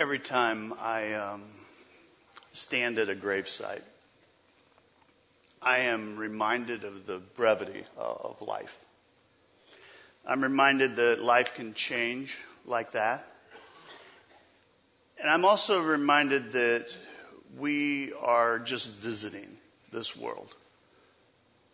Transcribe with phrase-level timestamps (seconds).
[0.00, 1.42] every time I um,
[2.52, 3.82] stand at a gravesite,
[5.60, 8.74] I am reminded of the brevity of life.
[10.26, 13.26] I'm reminded that life can change like that.
[15.20, 16.86] And I'm also reminded that
[17.58, 19.58] we are just visiting
[19.92, 20.48] this world.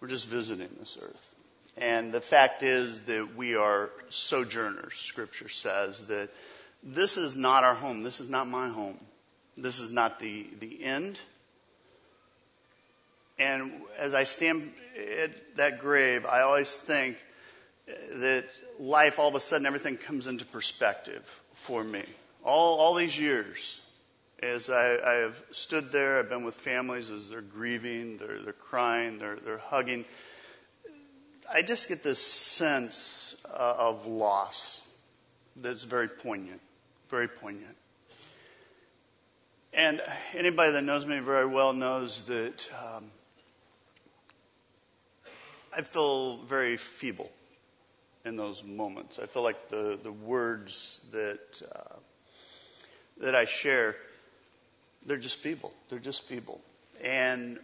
[0.00, 1.34] We're just visiting this earth.
[1.76, 6.30] And the fact is that we are sojourners, scripture says, that
[6.86, 8.02] this is not our home.
[8.02, 8.98] This is not my home.
[9.56, 11.18] This is not the, the end.
[13.38, 14.72] And as I stand
[15.20, 17.16] at that grave, I always think
[17.86, 18.44] that
[18.78, 21.22] life, all of a sudden, everything comes into perspective
[21.54, 22.04] for me.
[22.44, 23.80] All, all these years,
[24.42, 28.52] as I, I have stood there, I've been with families as they're grieving, they're, they're
[28.52, 30.04] crying, they're, they're hugging.
[31.52, 34.82] I just get this sense uh, of loss
[35.56, 36.60] that's very poignant,
[37.08, 37.76] very poignant.
[39.72, 40.00] And
[40.34, 43.10] anybody that knows me very well knows that um,
[45.76, 47.30] I feel very feeble
[48.24, 49.18] in those moments.
[49.18, 51.96] I feel like the, the words that uh,
[53.18, 53.96] that I share,
[55.04, 55.72] they're just feeble.
[55.88, 56.60] They're just feeble.
[57.02, 57.58] And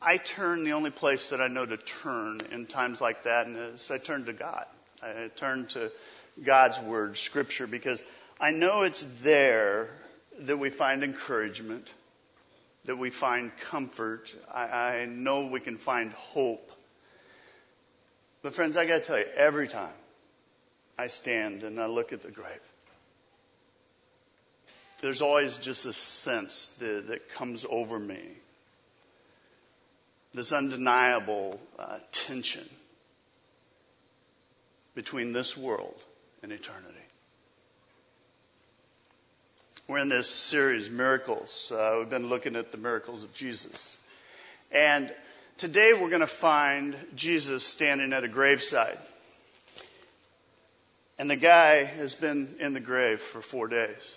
[0.00, 3.78] I turn the only place that I know to turn in times like that, and
[3.90, 4.66] I turn to God.
[5.02, 5.90] I turn to
[6.42, 8.02] God's Word, Scripture, because
[8.40, 9.88] I know it's there
[10.40, 11.92] that we find encouragement,
[12.84, 14.32] that we find comfort.
[14.52, 16.72] I, I know we can find hope.
[18.42, 19.94] But friends, I gotta tell you, every time
[20.98, 22.60] I stand and I look at the grave,
[25.00, 28.22] there's always just a sense that, that comes over me.
[30.32, 32.68] This undeniable uh, tension
[34.96, 35.94] between this world
[36.44, 36.94] and eternity.
[39.88, 41.72] We're in this series, Miracles.
[41.74, 43.98] Uh, we've been looking at the miracles of Jesus.
[44.70, 45.12] And
[45.56, 48.98] Today we're going to find Jesus standing at a graveside.
[51.16, 54.16] And the guy has been in the grave for four days.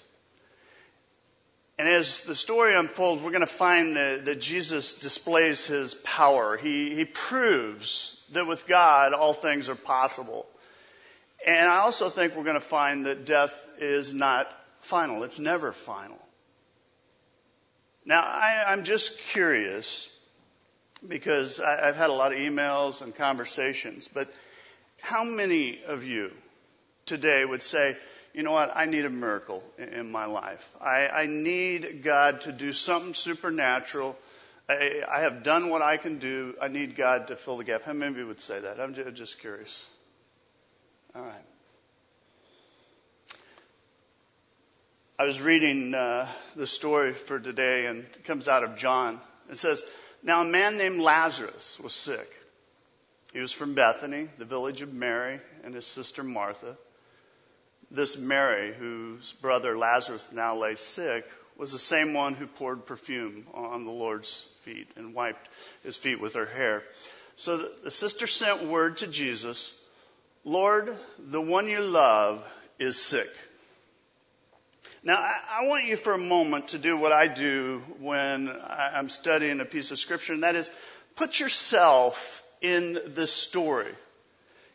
[1.78, 6.58] And as the story unfolds, we're going to find that, that Jesus displays his power.
[6.58, 10.48] He, he proves that with God all things are possible.
[11.48, 15.24] And I also think we're going to find that death is not final.
[15.24, 16.20] It's never final.
[18.06, 20.10] Now, I, I'm just curious
[21.08, 24.30] because I, have had a lot of emails and conversations, but
[25.02, 26.32] how many of you
[27.06, 27.96] today would say,
[28.34, 30.70] you know what, I need a miracle in, in my life.
[30.82, 34.18] I, I, need God to do something supernatural.
[34.68, 36.56] I, I, have done what I can do.
[36.62, 37.84] I need God to fill the gap.
[37.84, 38.82] How many of you would say that?
[38.82, 39.86] I'm just curious.
[41.18, 41.34] All right.
[45.18, 49.20] I was reading uh, the story for today, and it comes out of John.
[49.50, 49.84] It says,
[50.22, 52.32] now, a man named Lazarus was sick.
[53.34, 56.78] He was from Bethany, the village of Mary and his sister Martha.
[57.90, 61.26] This Mary, whose brother Lazarus now lay sick,
[61.58, 65.50] was the same one who poured perfume on the Lord's feet and wiped
[65.84, 66.84] his feet with her hair.
[67.38, 69.74] So the sister sent word to Jesus,
[70.48, 72.42] Lord, the one you love
[72.80, 73.28] is sick.
[75.04, 79.10] Now, I, I want you for a moment to do what I do when I'm
[79.10, 80.70] studying a piece of scripture, and that is
[81.18, 83.92] put yourself in the story.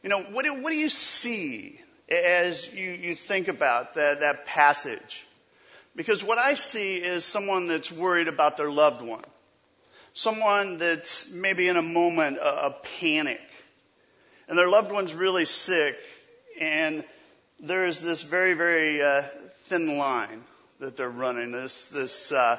[0.02, 4.44] You know, what do, what do you see as you, you think about that, that
[4.44, 5.24] passage?
[5.96, 9.24] Because what I see is someone that's worried about their loved one.
[10.12, 13.40] Someone that's maybe in a moment of panic.
[14.48, 15.97] And their loved one's really sick.
[16.60, 17.04] And
[17.60, 19.22] there's this very, very uh,
[19.66, 20.44] thin line
[20.80, 22.58] that they're running, this, this, uh,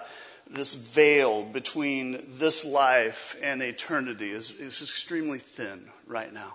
[0.49, 6.53] this veil between this life and eternity is, is extremely thin right now.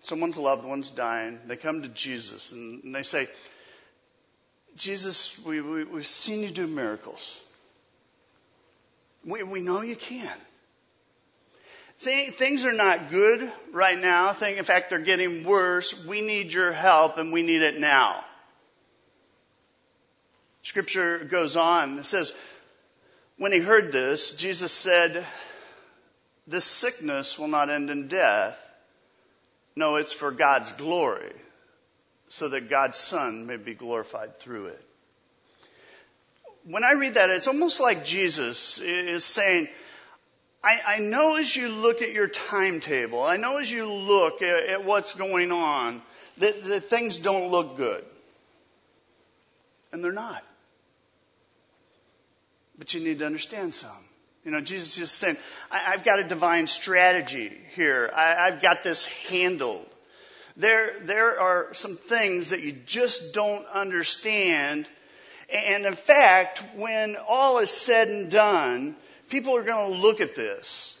[0.00, 1.40] Someone's loved one's dying.
[1.46, 3.26] They come to Jesus and, and they say,
[4.76, 7.38] Jesus, we, we, we've seen you do miracles.
[9.24, 10.32] We, we know you can.
[11.98, 14.28] Things are not good right now.
[14.28, 16.04] In fact, they're getting worse.
[16.04, 18.22] We need your help and we need it now.
[20.62, 21.98] Scripture goes on.
[21.98, 22.32] It says,
[23.38, 25.24] when he heard this, Jesus said,
[26.46, 28.62] this sickness will not end in death.
[29.74, 31.32] No, it's for God's glory,
[32.28, 34.82] so that God's Son may be glorified through it.
[36.64, 39.68] When I read that, it's almost like Jesus is saying,
[40.62, 44.64] I, I know as you look at your timetable, I know as you look at,
[44.64, 46.02] at what's going on,
[46.38, 48.04] that, that things don't look good.
[49.92, 50.42] And they're not.
[52.78, 53.90] But you need to understand some.
[54.44, 55.36] You know, Jesus is just saying,
[55.70, 58.10] I, have got a divine strategy here.
[58.14, 59.86] I, I've got this handled.
[60.56, 64.88] There, there are some things that you just don't understand.
[65.52, 68.96] And in fact, when all is said and done,
[69.28, 70.98] people are going to look at this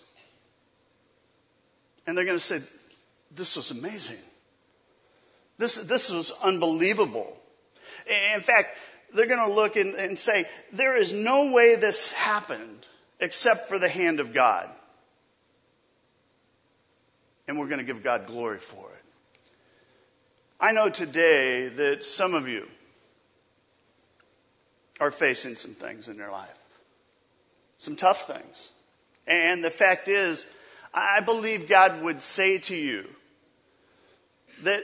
[2.06, 2.60] and they're going to say,
[3.34, 4.18] this was amazing.
[5.58, 7.36] This, this was unbelievable.
[8.34, 8.76] In fact,
[9.14, 12.86] they're going to look and, and say, there is no way this happened
[13.20, 14.68] except for the hand of God.
[17.48, 19.04] And we're going to give God glory for it.
[20.60, 22.66] I know today that some of you
[25.00, 26.65] are facing some things in your life.
[27.78, 28.68] Some tough things.
[29.26, 30.44] And the fact is,
[30.94, 33.04] I believe God would say to you
[34.62, 34.82] that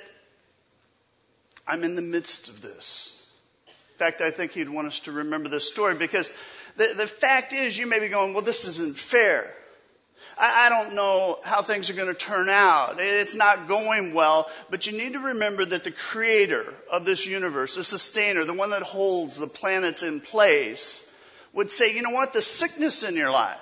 [1.67, 3.19] I'm in the midst of this.
[3.67, 6.31] In fact, I think He'd want us to remember this story because
[6.77, 9.50] the, the fact is, you may be going, well, this isn't fair.
[10.37, 12.97] I, I don't know how things are going to turn out.
[12.99, 17.77] It's not going well, but you need to remember that the creator of this universe,
[17.77, 21.09] the sustainer, the one that holds the planets in place,
[21.52, 23.58] would say, you know what, the sickness in your life,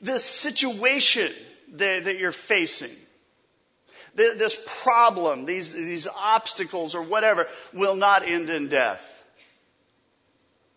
[0.00, 1.32] this situation
[1.72, 2.94] that, that you're facing,
[4.14, 9.04] this problem, these, these obstacles or whatever will not end in death.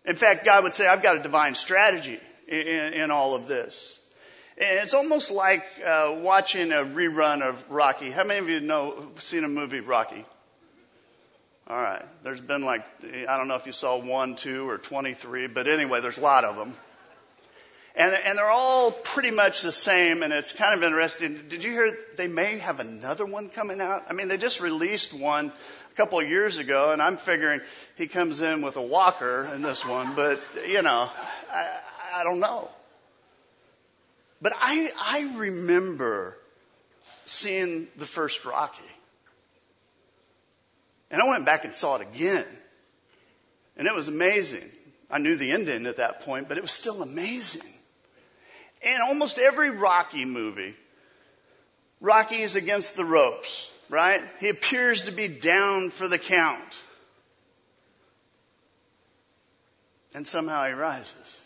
[0.06, 4.00] In fact, God would say, I've got a divine strategy in, in all of this.
[4.58, 8.12] And it's almost like uh, watching a rerun of Rocky.
[8.12, 10.26] How many of you know seen a movie Rocky?
[11.72, 12.04] All right.
[12.26, 16.02] There's been like I don't know if you saw one, two, or twenty-three, but anyway,
[16.02, 16.74] there's a lot of them.
[17.96, 21.44] And, and they're all pretty much the same, and it's kind of interesting.
[21.48, 24.04] Did you hear they may have another one coming out?
[24.10, 27.62] I mean, they just released one a couple of years ago, and I'm figuring
[27.96, 31.10] he comes in with a walker in this one, but, you know,
[31.54, 31.80] I,
[32.16, 32.70] I don't know.
[34.42, 36.38] But I, I remember
[37.26, 38.84] seeing the first Rocky.
[41.12, 42.46] And I went back and saw it again.
[43.78, 44.70] And it was amazing.
[45.10, 47.70] I knew the ending at that point, but it was still amazing.
[48.82, 50.74] And almost every Rocky movie,
[52.00, 54.22] Rocky is against the ropes, right?
[54.40, 56.78] He appears to be down for the count.
[60.16, 61.42] And somehow he rises.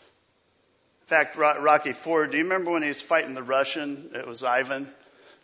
[1.02, 4.10] In fact, Rocky Four, do you remember when he was fighting the Russian?
[4.14, 4.88] It was Ivan.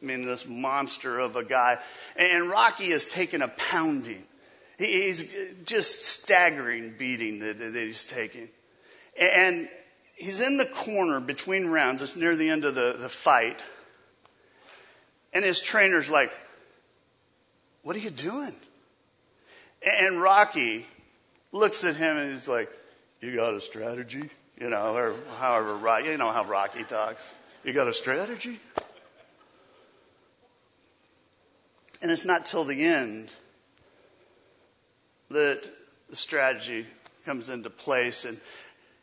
[0.03, 1.79] I mean, this monster of a guy.
[2.17, 4.23] And Rocky is taking a pounding.
[4.79, 5.35] He's
[5.65, 8.49] just staggering beating that, he's taking.
[9.19, 9.69] And
[10.17, 12.03] he's in the corner between rounds.
[12.03, 13.61] It's near the end of the, the fight.
[15.33, 16.33] And his trainer's like,
[17.83, 18.55] what are you doing?
[19.85, 20.87] And Rocky
[21.53, 22.71] looks at him and he's like,
[23.21, 24.29] you got a strategy?
[24.59, 27.35] You know, or however, you know how Rocky talks.
[27.65, 28.59] You got a strategy?
[32.03, 33.31] And it's not till the end
[35.31, 35.63] that
[36.11, 36.85] the strategy
[37.25, 38.41] comes into place and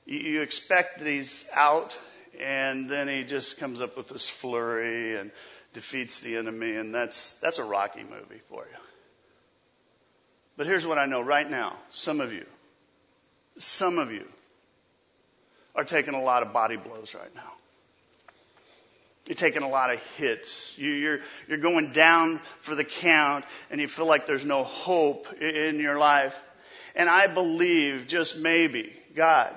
[0.06, 1.98] you expect that he's out
[2.40, 5.32] and then he just comes up with this flurry and
[5.74, 8.78] defeats the enemy and that's, that's a Rocky movie for you.
[10.58, 11.78] But here's what I know right now.
[11.92, 12.46] Some of you,
[13.58, 14.26] some of you
[15.74, 17.54] are taking a lot of body blows right now.
[19.30, 20.76] You're taking a lot of hits.
[20.76, 25.80] You're, you're going down for the count and you feel like there's no hope in
[25.80, 26.36] your life.
[26.96, 29.56] And I believe just maybe God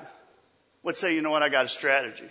[0.82, 2.28] would say, you know what, I got a strategy.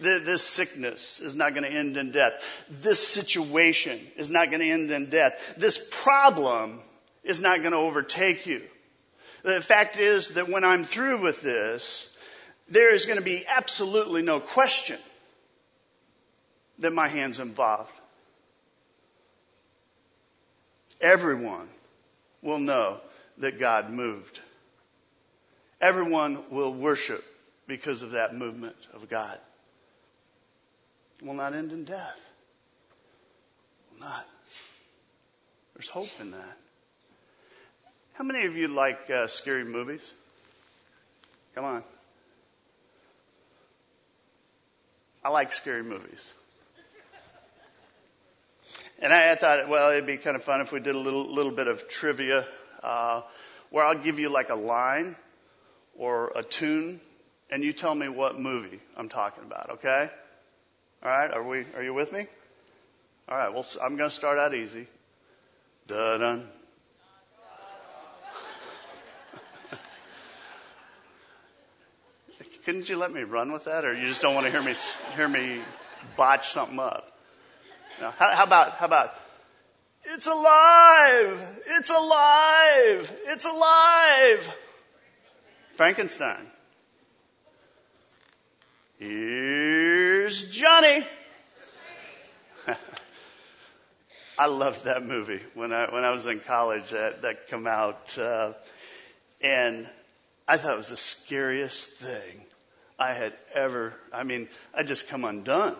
[0.00, 2.32] This sickness is not going to end in death.
[2.70, 5.56] This situation is not going to end in death.
[5.58, 6.80] This problem
[7.24, 8.62] is not going to overtake you.
[9.42, 12.08] The fact is that when I'm through with this,
[12.70, 14.98] there is going to be absolutely no question
[16.78, 17.92] that my hand's involved.
[21.00, 21.68] Everyone
[22.42, 22.98] will know
[23.38, 24.40] that God moved.
[25.80, 27.24] Everyone will worship
[27.66, 29.38] because of that movement of God.
[31.20, 32.20] It will not end in death.
[33.92, 34.26] Will not.
[35.74, 36.56] There's hope in that.
[38.14, 40.12] How many of you like uh, scary movies?
[41.54, 41.84] Come on.
[45.24, 46.32] I like scary movies.
[49.04, 51.30] And I, I thought, well, it'd be kind of fun if we did a little,
[51.30, 52.46] little bit of trivia,
[52.82, 53.20] uh,
[53.68, 55.14] where I'll give you like a line
[55.94, 57.02] or a tune
[57.50, 60.08] and you tell me what movie I'm talking about, okay?
[61.02, 62.26] All right, are we, are you with me?
[63.28, 64.86] All right, well, I'm going to start out easy.
[65.86, 66.48] Da dun.
[72.64, 74.72] Couldn't you let me run with that, or you just don't want to hear me
[75.14, 75.60] hear me
[76.16, 77.13] botch something up?
[78.00, 79.14] How, how about how about
[80.06, 81.60] it's alive!
[81.66, 83.16] It's alive!
[83.26, 84.54] It's alive!
[85.70, 86.50] Frankenstein.
[88.98, 91.06] Here's Johnny.
[94.38, 96.90] I loved that movie when I when I was in college.
[96.90, 98.52] That that come out, uh,
[99.40, 99.88] and
[100.46, 102.44] I thought it was the scariest thing
[102.98, 103.94] I had ever.
[104.12, 105.76] I mean, I just come undone.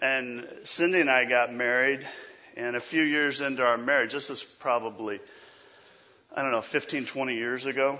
[0.00, 2.06] And Cindy and I got married,
[2.54, 5.20] and a few years into our marriage, this is probably,
[6.34, 7.98] I don't know, 15, 20 years ago.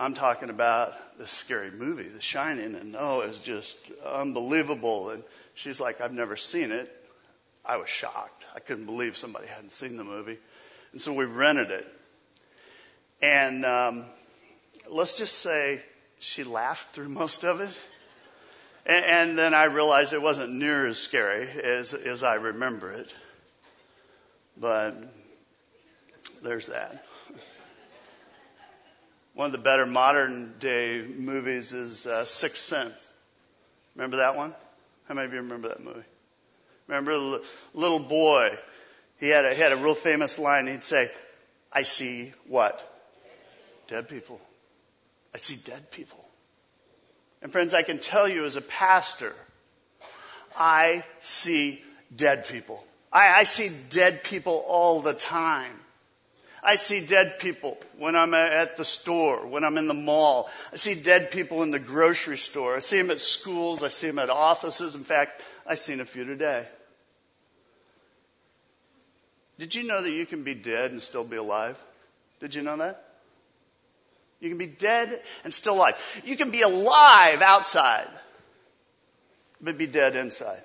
[0.00, 5.10] I'm talking about this scary movie, The Shining, and oh, it was just unbelievable.
[5.10, 5.22] And
[5.54, 6.90] she's like, I've never seen it.
[7.64, 8.46] I was shocked.
[8.56, 10.38] I couldn't believe somebody hadn't seen the movie.
[10.90, 11.86] And so we rented it.
[13.22, 14.06] And um,
[14.88, 15.82] let's just say
[16.18, 17.70] she laughed through most of it.
[18.86, 23.12] And, and then I realized it wasn't near as scary as, as I remember it.
[24.56, 24.96] But
[26.42, 27.04] there's that.
[29.34, 33.10] One of the better modern day movies is uh, Sixth Sense.
[33.94, 34.54] Remember that one?
[35.08, 36.04] How many of you remember that movie?
[36.88, 37.44] Remember the
[37.74, 38.50] little boy?
[39.18, 40.66] He had a, he had a real famous line.
[40.66, 41.10] He'd say,
[41.72, 42.86] I see what?
[43.86, 44.40] Dead people.
[45.34, 46.19] I see dead people.
[47.42, 49.34] And friends, I can tell you as a pastor,
[50.56, 51.82] I see
[52.14, 52.84] dead people.
[53.12, 55.72] I, I see dead people all the time.
[56.62, 60.50] I see dead people when I'm at the store, when I'm in the mall.
[60.72, 62.76] I see dead people in the grocery store.
[62.76, 63.82] I see them at schools.
[63.82, 64.94] I see them at offices.
[64.94, 66.66] In fact, I've seen a few today.
[69.58, 71.82] Did you know that you can be dead and still be alive?
[72.40, 73.09] Did you know that?
[74.40, 76.22] You can be dead and still alive.
[76.24, 78.08] You can be alive outside,
[79.60, 80.62] but be dead inside.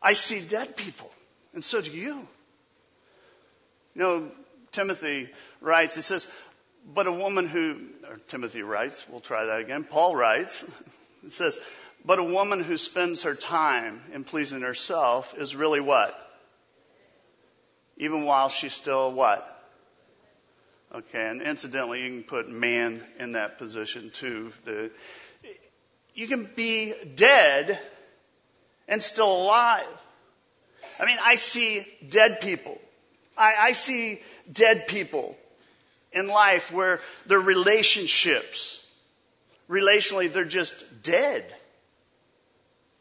[0.00, 1.10] I see dead people,
[1.54, 2.28] and so do you.
[3.94, 4.30] You know,
[4.70, 5.28] Timothy
[5.60, 6.30] writes, he says,
[6.94, 7.80] but a woman who,
[8.28, 9.82] Timothy writes, we'll try that again.
[9.82, 10.62] Paul writes,
[11.24, 11.58] it says,
[12.04, 16.14] but a woman who spends her time in pleasing herself is really what?
[17.96, 19.55] Even while she's still what?
[20.96, 24.50] Okay, and incidentally, you can put man in that position too.
[24.64, 24.90] The,
[26.14, 27.78] you can be dead
[28.88, 29.84] and still alive.
[30.98, 32.80] I mean, I see dead people.
[33.36, 35.36] I, I see dead people
[36.12, 38.82] in life where their relationships,
[39.68, 41.44] relationally, they're just dead.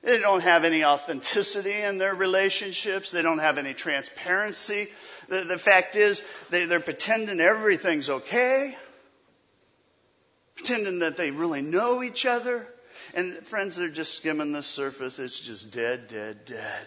[0.06, 3.10] They don't have any authenticity in their relationships.
[3.10, 4.88] They don't have any transparency.
[5.30, 6.22] The, the fact is,
[6.52, 8.78] they, they're pretending everything's okay,
[10.56, 12.68] pretending that they really know each other.
[13.16, 15.18] And friends, they're just skimming the surface.
[15.18, 16.86] It's just dead, dead, dead.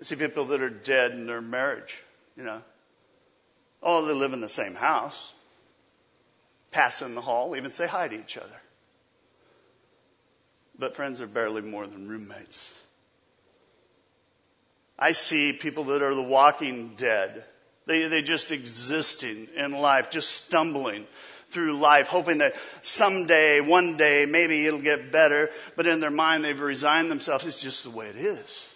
[0.00, 2.02] I see people that are dead in their marriage,
[2.36, 2.60] you know.
[3.84, 5.32] Oh, they live in the same house,
[6.72, 8.60] pass in the hall, even say hi to each other.
[10.78, 12.72] But friends are barely more than roommates.
[14.98, 17.44] I see people that are the walking dead.
[17.86, 21.06] They, they just existing in life, just stumbling
[21.50, 25.50] through life, hoping that someday, one day, maybe it'll get better.
[25.76, 27.46] But in their mind, they've resigned themselves.
[27.46, 28.68] It's just the way it is.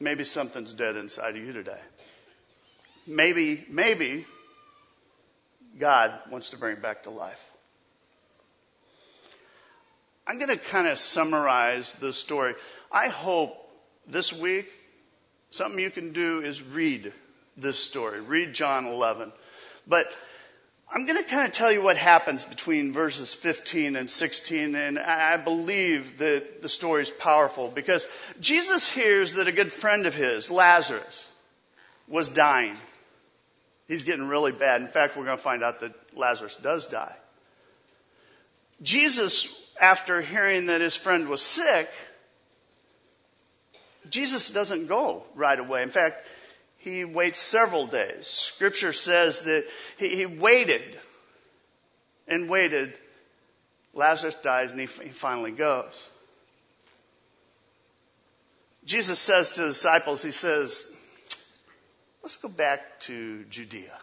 [0.00, 1.80] Maybe something's dead inside of you today.
[3.06, 4.26] Maybe, maybe
[5.78, 7.51] God wants to bring it back to life.
[10.26, 12.54] I'm going to kind of summarize the story.
[12.90, 13.56] I hope
[14.06, 14.68] this week
[15.50, 17.12] something you can do is read
[17.56, 18.20] this story.
[18.20, 19.32] Read John 11.
[19.86, 20.06] But
[20.94, 24.98] I'm going to kind of tell you what happens between verses 15 and 16, and
[24.98, 28.06] I believe that the story is powerful because
[28.40, 31.26] Jesus hears that a good friend of his, Lazarus,
[32.08, 32.76] was dying.
[33.88, 34.82] He's getting really bad.
[34.82, 37.14] In fact, we're going to find out that Lazarus does die.
[38.82, 41.90] Jesus after hearing that his friend was sick,
[44.08, 45.82] Jesus doesn't go right away.
[45.82, 46.24] In fact,
[46.78, 48.28] he waits several days.
[48.28, 49.64] Scripture says that
[49.98, 50.82] he, he waited
[52.28, 52.96] and waited.
[53.92, 56.08] Lazarus dies and he, he finally goes.
[58.84, 60.94] Jesus says to the disciples, he says,
[62.22, 63.96] let's go back to Judea.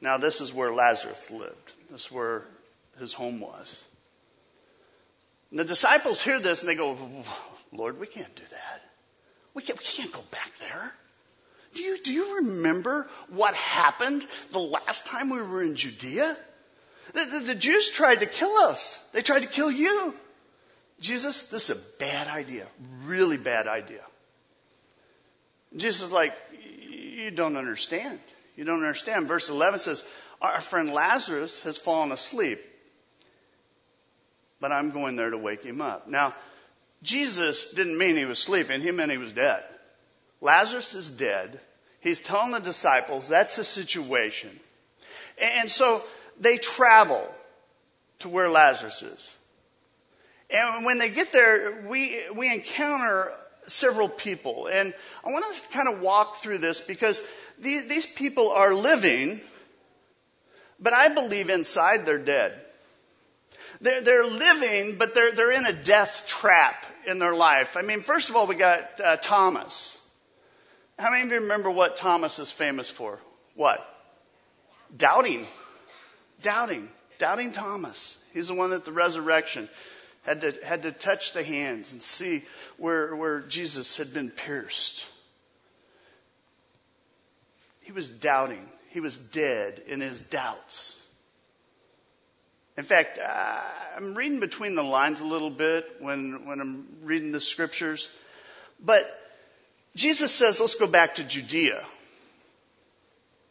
[0.00, 1.72] Now this is where Lazarus lived.
[1.90, 2.42] This is where
[2.98, 3.82] his home was.
[5.54, 6.98] And the disciples hear this and they go,
[7.70, 8.82] Lord, we can't do that.
[9.54, 10.92] We can't, we can't go back there.
[11.74, 16.36] Do you, do you remember what happened the last time we were in Judea?
[17.12, 19.00] The, the, the Jews tried to kill us.
[19.12, 20.12] They tried to kill you.
[20.98, 22.66] Jesus, this is a bad idea.
[23.04, 24.02] Really bad idea.
[25.76, 26.34] Jesus is like,
[26.90, 28.18] you don't understand.
[28.56, 29.28] You don't understand.
[29.28, 30.04] Verse 11 says,
[30.42, 32.58] our friend Lazarus has fallen asleep,
[34.60, 36.08] but I'm going there to wake him up.
[36.08, 36.34] Now,
[37.02, 38.80] Jesus didn't mean he was sleeping.
[38.80, 39.62] He meant he was dead.
[40.40, 41.60] Lazarus is dead.
[42.00, 44.50] He's telling the disciples that's the situation.
[45.38, 46.02] And so
[46.38, 47.26] they travel
[48.20, 49.34] to where Lazarus is.
[50.50, 53.32] And when they get there, we, we encounter
[53.66, 54.66] several people.
[54.66, 54.94] And
[55.24, 57.20] I want us to kind of walk through this because
[57.58, 59.40] these, these people are living,
[60.78, 62.52] but I believe inside they're dead.
[63.84, 67.76] They're, they're living, but they're, they're in a death trap in their life.
[67.76, 70.00] I mean, first of all, we got uh, Thomas.
[70.98, 73.18] How many of you remember what Thomas is famous for?
[73.54, 73.86] What?
[74.96, 75.46] Doubting.
[76.40, 76.88] Doubting.
[77.18, 78.16] Doubting Thomas.
[78.32, 79.68] He's the one at the resurrection
[80.22, 82.42] had to, had to touch the hands and see
[82.78, 85.04] where, where Jesus had been pierced.
[87.82, 88.66] He was doubting.
[88.92, 90.98] He was dead in his doubts.
[92.76, 93.60] In fact, uh,
[93.96, 98.08] I'm reading between the lines a little bit when, when I'm reading the scriptures.
[98.84, 99.04] But
[99.94, 101.84] Jesus says, let's go back to Judea.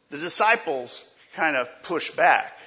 [0.09, 2.57] The disciples kind of push back.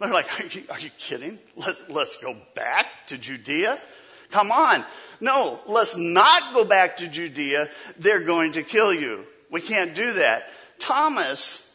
[0.00, 1.38] They're like, are you, are you kidding?
[1.56, 3.80] Let's, let's go back to Judea?
[4.30, 4.84] Come on.
[5.20, 7.68] No, let's not go back to Judea.
[7.98, 9.24] They're going to kill you.
[9.50, 10.48] We can't do that.
[10.78, 11.69] Thomas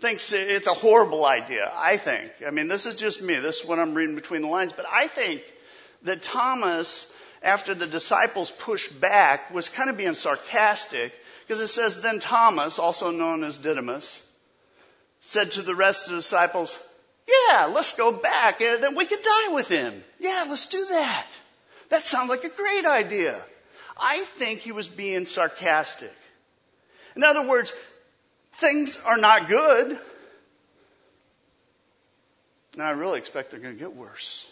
[0.00, 2.32] thinks it's a horrible idea, I think.
[2.46, 3.38] I mean, this is just me.
[3.38, 4.72] This is what I'm reading between the lines.
[4.72, 5.42] But I think
[6.02, 11.12] that Thomas, after the disciples pushed back, was kind of being sarcastic
[11.46, 14.26] because it says, then Thomas, also known as Didymus,
[15.20, 16.78] said to the rest of the disciples,
[17.28, 19.92] yeah, let's go back and then we could die with him.
[20.18, 21.26] Yeah, let's do that.
[21.90, 23.38] That sounds like a great idea.
[24.00, 26.14] I think he was being sarcastic.
[27.16, 27.72] In other words,
[28.54, 29.98] things are not good.
[32.74, 34.50] And I really expect they're going to get worse.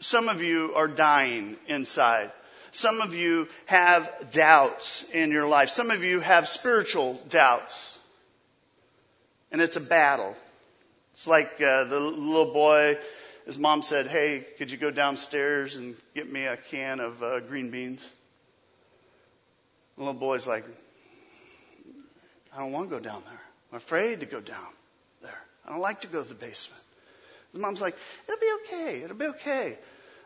[0.00, 2.32] Some of you are dying inside.
[2.72, 5.68] Some of you have doubts in your life.
[5.68, 7.98] Some of you have spiritual doubts.
[9.50, 10.34] And it's a battle.
[11.12, 12.98] It's like uh, the little boy,
[13.44, 17.40] his mom said, Hey, could you go downstairs and get me a can of uh,
[17.40, 18.06] green beans?
[19.96, 20.64] The little boy's like,
[22.54, 23.40] I don't want to go down there.
[23.70, 24.66] I'm afraid to go down
[25.22, 25.42] there.
[25.66, 26.82] I don't like to go to the basement.
[27.52, 27.96] The mom's like,
[28.28, 29.02] It'll be okay.
[29.02, 29.78] It'll be okay.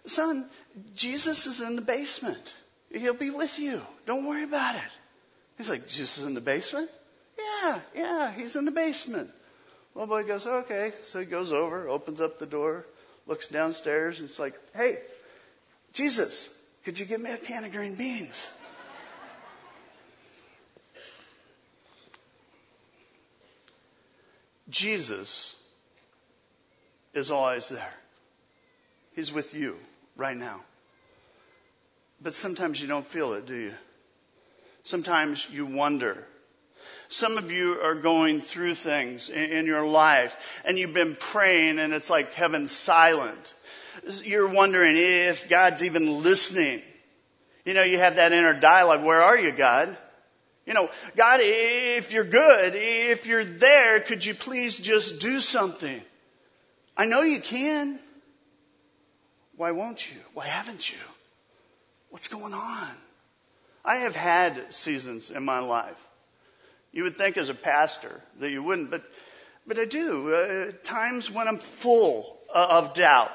[0.07, 0.47] Son,
[0.95, 2.55] Jesus is in the basement.
[2.93, 3.81] He'll be with you.
[4.07, 4.93] Don't worry about it.
[5.59, 6.91] He's like, Jesus is in the basement?
[7.39, 9.31] Yeah, yeah, he's in the basement.
[9.95, 10.93] Little boy goes, okay.
[11.07, 12.87] So he goes over, opens up the door,
[13.27, 14.99] looks downstairs, and it's like, hey,
[15.93, 18.49] Jesus, could you give me a can of green beans?
[24.68, 25.57] Jesus
[27.14, 27.94] is always there.
[29.14, 29.76] He's with you
[30.16, 30.61] right now.
[32.20, 33.74] But sometimes you don't feel it, do you?
[34.83, 36.24] Sometimes you wonder
[37.09, 41.92] some of you are going through things in, your life and you've been praying and
[41.92, 43.55] it's like heaven's silent.
[44.24, 46.83] You're wondering if God's even listening.
[47.64, 49.05] You know, you have that inner dialogue.
[49.05, 49.96] Where are you, God?
[50.66, 56.02] You know, God, if you're good, if you're there, could you please just do something?
[56.96, 57.98] I know you can.
[59.57, 60.18] Why won't you?
[60.35, 60.98] Why haven't you?
[62.11, 62.88] What's going on?
[63.85, 66.07] I have had seasons in my life
[66.96, 69.02] you would think as a pastor that you wouldn't, but,
[69.66, 70.33] but I do.
[70.33, 73.33] Uh, times when I'm full of doubt.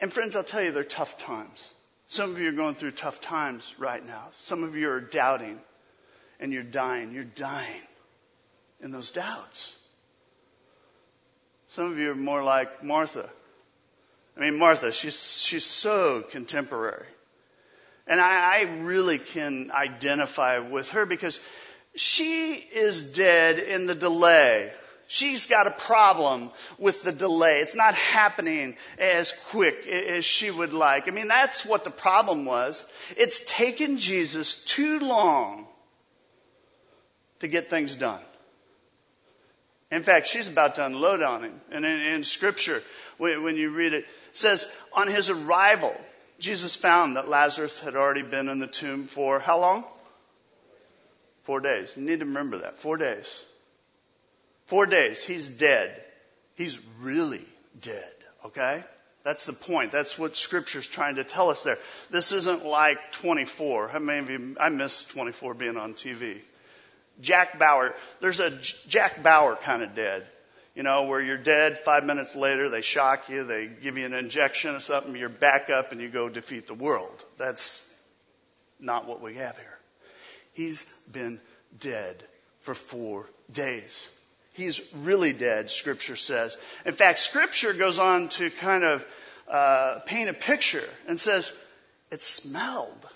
[0.00, 1.70] And friends, I'll tell you, they're tough times.
[2.08, 4.26] Some of you are going through tough times right now.
[4.32, 5.60] Some of you are doubting
[6.40, 7.12] and you're dying.
[7.12, 7.82] You're dying
[8.80, 9.76] in those doubts.
[11.68, 13.28] Some of you are more like Martha.
[14.36, 17.06] I mean, Martha, she's, she's so contemporary.
[18.06, 21.40] And I, I really can identify with her because
[21.94, 24.72] she is dead in the delay.
[25.08, 27.60] She's got a problem with the delay.
[27.60, 31.08] It's not happening as quick as she would like.
[31.08, 32.84] I mean, that's what the problem was.
[33.16, 35.67] It's taken Jesus too long
[37.40, 38.20] to get things done.
[39.90, 41.60] In fact, she's about to unload on him.
[41.70, 42.82] And in, in scripture,
[43.16, 45.98] when, you read it, it says, on his arrival,
[46.38, 49.84] Jesus found that Lazarus had already been in the tomb for how long?
[51.44, 51.94] Four days.
[51.96, 52.76] You need to remember that.
[52.76, 53.44] Four days.
[54.66, 55.24] Four days.
[55.24, 55.98] He's dead.
[56.54, 57.44] He's really
[57.80, 58.12] dead.
[58.44, 58.84] Okay?
[59.24, 59.90] That's the point.
[59.90, 61.78] That's what scripture's trying to tell us there.
[62.10, 63.88] This isn't like 24.
[63.88, 66.38] How many of you, I miss 24 being on TV.
[67.20, 68.50] Jack Bauer, there's a
[68.88, 70.26] Jack Bauer kind of dead.
[70.74, 74.14] You know, where you're dead, five minutes later, they shock you, they give you an
[74.14, 77.24] injection or something, you're back up and you go defeat the world.
[77.36, 77.84] That's
[78.78, 79.78] not what we have here.
[80.52, 81.40] He's been
[81.80, 82.22] dead
[82.60, 84.08] for four days.
[84.54, 86.56] He's really dead, Scripture says.
[86.84, 89.06] In fact, Scripture goes on to kind of
[89.50, 91.56] uh, paint a picture and says,
[92.10, 93.08] it smelled.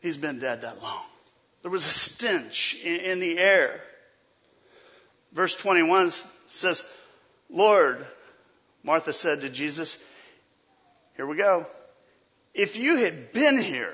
[0.00, 1.04] He's been dead that long.
[1.66, 3.80] There was a stench in, in the air.
[5.32, 6.12] Verse 21
[6.46, 6.80] says,
[7.50, 8.06] Lord,
[8.84, 10.00] Martha said to Jesus,
[11.16, 11.66] here we go.
[12.54, 13.92] If you had been here,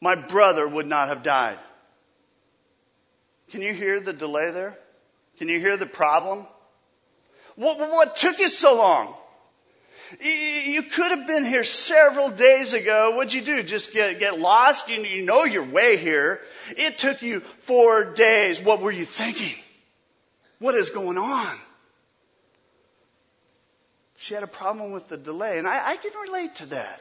[0.00, 1.58] my brother would not have died.
[3.50, 4.78] Can you hear the delay there?
[5.38, 6.46] Can you hear the problem?
[7.56, 9.16] What, what took you so long?
[10.20, 13.16] You could have been here several days ago.
[13.16, 13.62] What'd you do?
[13.62, 14.88] Just get, get lost?
[14.88, 16.40] You, you know your way here.
[16.76, 18.60] It took you four days.
[18.60, 19.56] What were you thinking?
[20.58, 21.56] What is going on?
[24.16, 27.00] She had a problem with the delay, and I, I can relate to that.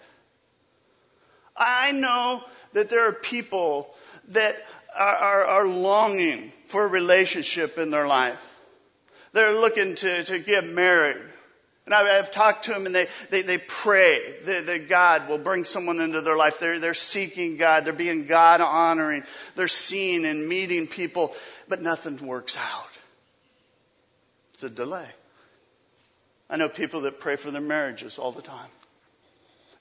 [1.56, 3.94] I know that there are people
[4.30, 4.56] that
[4.96, 8.40] are, are, are longing for a relationship in their life.
[9.34, 11.22] They're looking to, to get married.
[11.86, 15.38] And I've, I've talked to them and they, they, they pray that, that God will
[15.38, 16.60] bring someone into their life.
[16.60, 17.86] They're, they're seeking God.
[17.86, 19.24] They're being God honoring.
[19.56, 21.36] They're seeing and meeting people,
[21.68, 22.88] but nothing works out.
[24.54, 25.08] It's a delay.
[26.50, 28.70] I know people that pray for their marriages all the time.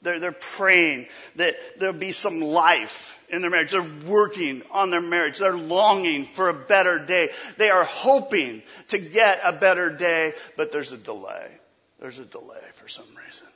[0.00, 3.70] They're, they're praying that there'll be some life in their marriage.
[3.70, 5.38] They're working on their marriage.
[5.38, 7.30] They're longing for a better day.
[7.56, 11.48] They are hoping to get a better day, but there's a delay.
[12.02, 13.46] There's a delay for some reason.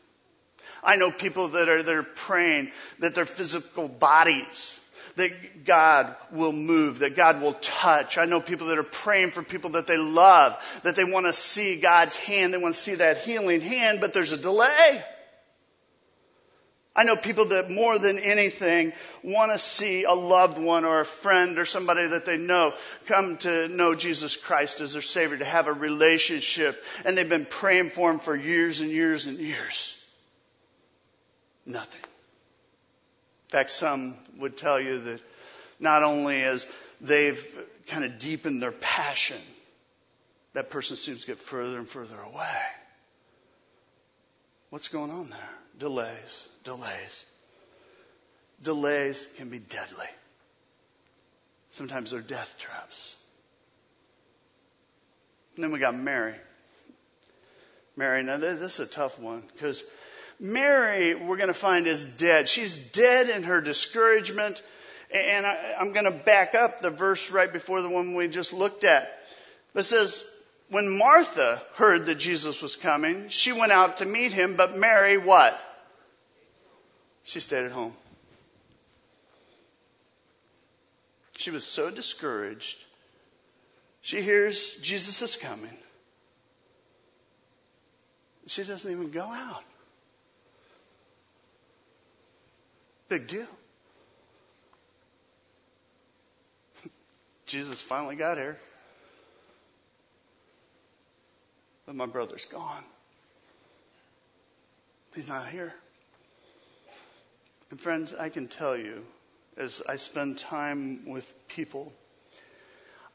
[0.84, 4.78] I know people that are, that are praying that their physical bodies
[5.16, 8.18] that God will move, that God will touch.
[8.18, 10.54] I know people that are praying for people that they love,
[10.84, 14.12] that they want to see God's hand, they want to see that healing hand, but
[14.12, 15.04] there's a delay.
[16.96, 21.04] I know people that more than anything want to see a loved one or a
[21.04, 22.72] friend or somebody that they know
[23.04, 26.82] come to know Jesus Christ as their Savior, to have a relationship.
[27.04, 30.02] And they've been praying for Him for years and years and years.
[31.66, 32.02] Nothing.
[32.02, 35.20] In fact, some would tell you that
[35.78, 36.66] not only as
[37.02, 37.46] they've
[37.88, 39.36] kind of deepened their passion,
[40.54, 42.62] that person seems to get further and further away.
[44.70, 45.50] What's going on there?
[45.78, 47.26] Delays delays.
[48.62, 50.08] Delays can be deadly.
[51.70, 53.16] Sometimes they're death traps.
[55.54, 56.34] And then we got Mary.
[57.96, 59.82] Mary, now this is a tough one because
[60.38, 62.48] Mary, we're going to find is dead.
[62.48, 64.60] She's dead in her discouragement.
[65.14, 68.52] And I, am going to back up the verse right before the one we just
[68.52, 69.08] looked at.
[69.74, 70.24] It says,
[70.68, 75.16] when Martha heard that Jesus was coming, she went out to meet him, but Mary,
[75.16, 75.58] what?
[77.26, 77.92] She stayed at home.
[81.36, 82.78] She was so discouraged.
[84.00, 85.76] She hears Jesus is coming.
[88.46, 89.64] She doesn't even go out.
[93.08, 93.46] Big deal.
[97.46, 98.56] Jesus finally got here.
[101.86, 102.84] But my brother's gone.
[105.16, 105.74] He's not here.
[107.70, 109.04] And friends, I can tell you,
[109.56, 111.92] as I spend time with people,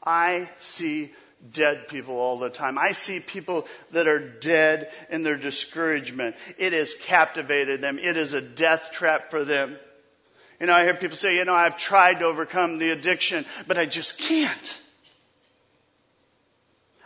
[0.04, 1.12] I see
[1.52, 2.78] dead people all the time.
[2.78, 6.36] I see people that are dead in their discouragement.
[6.58, 7.98] It has captivated them.
[7.98, 9.78] It is a death trap for them.
[10.60, 13.78] You know, I hear people say, you know, I've tried to overcome the addiction, but
[13.78, 14.78] I just can't.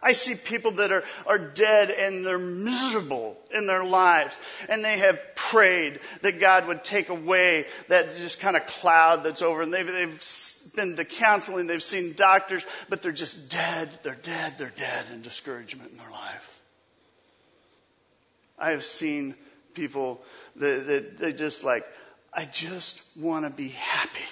[0.07, 4.39] I see people that are, are dead and they're miserable in their lives.
[4.69, 9.43] And they have prayed that God would take away that just kind of cloud that's
[9.43, 9.63] over.
[9.63, 13.89] And they've, they've been to counseling, they've seen doctors, but they're just dead.
[14.05, 14.55] They're dead.
[14.59, 16.61] They're dead in discouragement in their life.
[18.57, 19.35] I have seen
[19.75, 20.23] people
[20.55, 21.85] that, that they just like,
[22.33, 24.25] I just want to be happy.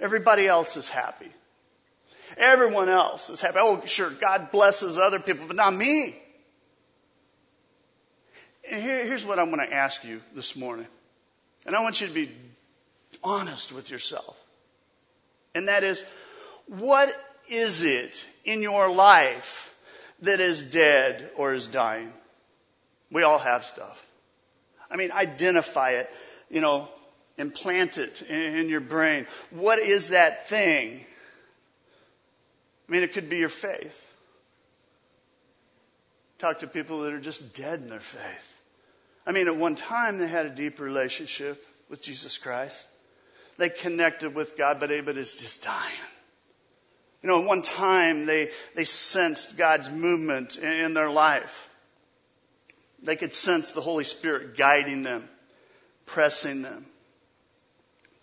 [0.00, 1.30] Everybody else is happy.
[2.36, 3.58] Everyone else is happy.
[3.60, 6.16] Oh, sure, God blesses other people, but not me.
[8.70, 10.86] And here, here's what I'm going to ask you this morning.
[11.66, 12.30] And I want you to be
[13.22, 14.36] honest with yourself.
[15.54, 16.04] And that is,
[16.66, 17.14] what
[17.48, 19.74] is it in your life
[20.22, 22.12] that is dead or is dying?
[23.10, 24.04] We all have stuff.
[24.90, 26.10] I mean, identify it,
[26.50, 26.88] you know,
[27.36, 29.26] implant it in your brain.
[29.50, 31.04] What is that thing?
[32.88, 34.14] I mean, it could be your faith.
[36.38, 38.60] Talk to people that are just dead in their faith.
[39.26, 42.86] I mean, at one time they had a deep relationship with Jesus Christ.
[43.56, 45.92] They connected with God, but it's just dying.
[47.22, 51.70] You know, at one time they, they sensed God's movement in, in their life.
[53.02, 55.26] They could sense the Holy Spirit guiding them,
[56.04, 56.84] pressing them,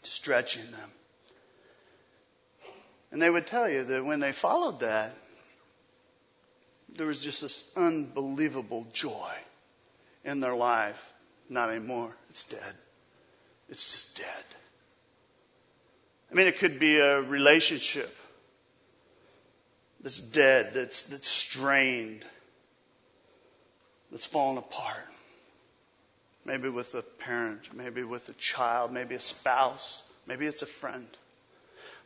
[0.04, 0.92] stretching them.
[3.12, 5.14] And they would tell you that when they followed that,
[6.96, 9.32] there was just this unbelievable joy
[10.24, 11.14] in their life.
[11.50, 12.16] Not anymore.
[12.30, 12.74] It's dead.
[13.70, 14.46] It's just dead.
[16.32, 18.16] I mean, it could be a relationship
[20.02, 22.26] that's dead, that's, that's strained,
[24.12, 25.08] that's fallen apart.
[26.46, 31.06] Maybe with a parent, maybe with a child, maybe a spouse, maybe it's a friend.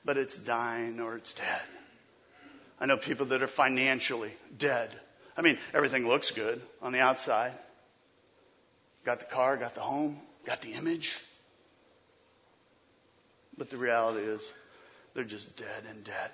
[0.05, 1.61] But it's dying or it's dead.
[2.79, 4.89] I know people that are financially dead.
[5.35, 7.51] I mean, everything looks good on the outside.
[9.03, 11.19] Got the car, got the home, got the image.
[13.57, 14.51] But the reality is,
[15.13, 16.31] they're just dead and dead.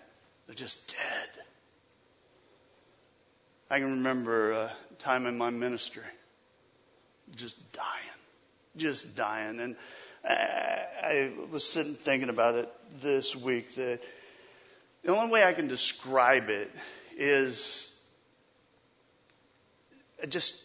[0.47, 1.29] They're just dead.
[3.69, 6.03] I can remember a time in my ministry,
[7.35, 7.85] just dying,
[8.75, 9.59] just dying.
[9.59, 9.75] And
[10.23, 13.99] I was sitting thinking about it this week that
[15.03, 16.71] the only way I can describe it
[17.17, 17.91] is
[20.21, 20.63] I just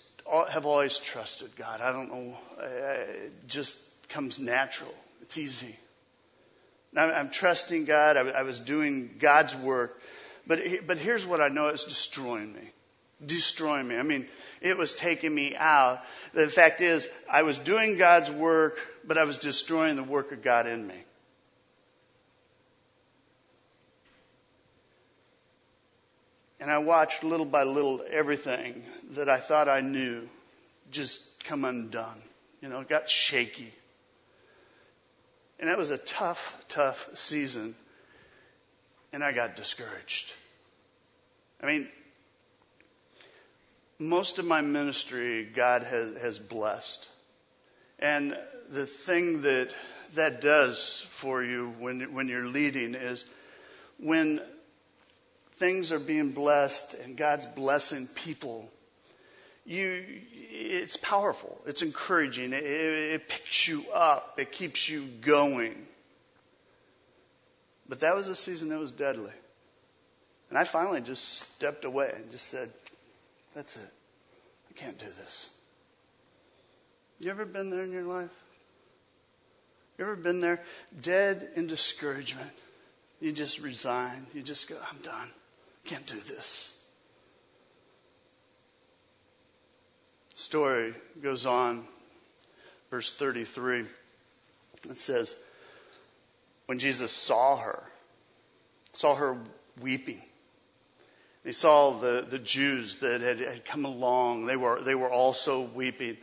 [0.50, 1.80] have always trusted God.
[1.80, 2.36] I don't know.
[2.60, 4.94] It just comes natural.
[5.22, 5.76] It's easy.
[6.96, 8.16] I'm trusting God.
[8.16, 10.00] I, was doing God's work.
[10.46, 12.70] But, but here's what I know it's destroying me.
[13.24, 13.96] Destroying me.
[13.96, 14.28] I mean,
[14.60, 16.02] it was taking me out.
[16.34, 20.42] The fact is, I was doing God's work, but I was destroying the work of
[20.42, 20.94] God in me.
[26.60, 30.28] And I watched little by little everything that I thought I knew
[30.90, 32.20] just come undone.
[32.60, 33.72] You know, it got shaky.
[35.58, 37.74] And that was a tough, tough season.
[39.12, 40.32] And I got discouraged.
[41.62, 41.88] I mean,
[43.98, 47.08] most of my ministry God has, has blessed.
[47.98, 48.36] And
[48.70, 49.74] the thing that
[50.14, 53.24] that does for you when, when you're leading is
[53.98, 54.40] when
[55.56, 58.70] things are being blessed and God's blessing people,
[59.64, 60.04] you,
[60.50, 61.60] it's powerful.
[61.66, 62.52] It's encouraging.
[62.52, 64.38] It, it picks you up.
[64.38, 65.74] It keeps you going.
[67.88, 69.32] But that was a season that was deadly.
[70.50, 72.70] And I finally just stepped away and just said,
[73.56, 73.92] that's it.
[74.70, 75.48] I can't do this.
[77.20, 78.30] You ever been there in your life?
[79.98, 80.62] You ever been there
[81.00, 82.50] dead in discouragement?
[83.18, 84.26] You just resign.
[84.34, 85.30] You just go, I'm done.
[85.86, 86.74] Can't do this.
[90.34, 91.84] story goes on,
[92.90, 93.84] verse 33.
[94.88, 95.34] It says,
[96.66, 97.82] when Jesus saw her,
[98.92, 99.38] saw her
[99.80, 100.22] weeping,
[101.46, 104.46] he saw the, the Jews that had, had come along.
[104.46, 106.16] They were, they were also weeping.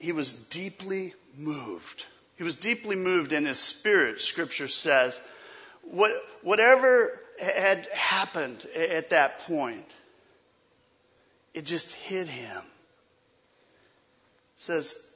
[0.00, 2.04] He was deeply moved.
[2.36, 5.20] He was deeply moved in his spirit, scripture says.
[5.82, 6.10] What,
[6.42, 9.86] whatever had happened at that point,
[11.54, 12.64] it just hit him It
[14.56, 15.06] says,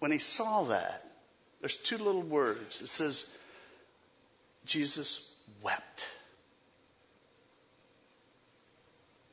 [0.00, 1.02] when he saw that,
[1.60, 2.82] there's two little words.
[2.82, 3.34] It says,
[4.66, 5.32] Jesus
[5.62, 6.06] wept.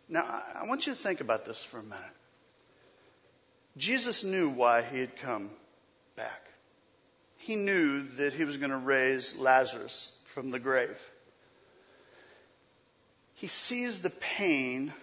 [0.07, 1.99] Now, I want you to think about this for a minute.
[3.77, 5.49] Jesus knew why he had come
[6.15, 6.41] back.
[7.37, 10.99] He knew that he was going to raise Lazarus from the grave.
[13.35, 14.93] He sees the pain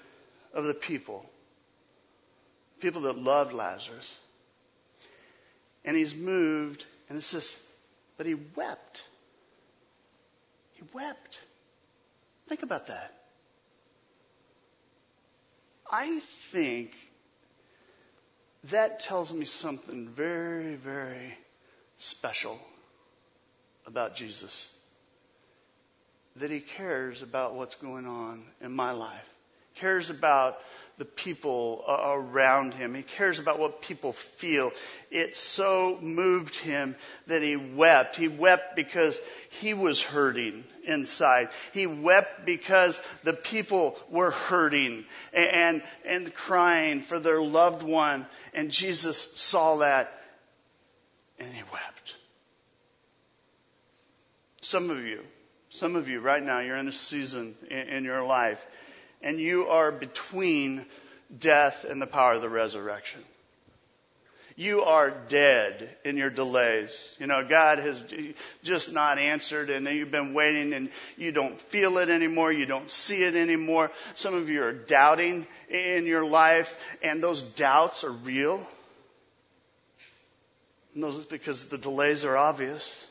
[0.55, 1.27] of the people
[2.83, 4.13] people that loved Lazarus.
[5.85, 7.59] And he's moved, and it says,
[8.19, 9.03] but he wept.
[10.75, 11.41] He wept.
[12.49, 13.15] Think about that.
[15.93, 16.95] I think
[18.71, 21.37] that tells me something very, very
[21.99, 22.59] special
[23.87, 24.75] about Jesus.
[26.37, 29.29] That he cares about what's going on in my life.
[29.75, 30.59] Cares about
[30.99, 32.95] the people uh, around him.
[32.95, 34.73] He cares about what people feel.
[35.11, 36.95] It so moved him
[37.27, 38.17] that he wept.
[38.17, 39.21] He wept because
[39.61, 41.49] he was hurting inside.
[41.73, 48.27] He wept because the people were hurting and, and crying for their loved one.
[48.55, 50.13] And Jesus saw that
[51.39, 52.17] and he wept.
[54.61, 55.21] Some of you,
[55.71, 58.65] some of you right now, you're in a season in, in your life
[59.23, 60.85] and you are between
[61.39, 63.23] death and the power of the resurrection.
[64.55, 67.15] You are dead in your delays.
[67.19, 68.01] You know, God has
[68.63, 72.53] just not answered and you've been waiting and you don't feel it anymore.
[72.53, 73.91] You don't see it anymore.
[74.15, 78.65] Some of you are doubting in your life and those doubts are real.
[80.95, 83.02] And those because the delays are obvious.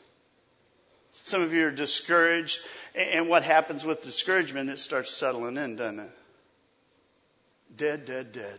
[1.24, 2.60] Some of you are discouraged
[2.94, 6.10] and what happens with discouragement, it starts settling in, doesn't it?
[7.76, 8.58] Dead, dead, dead.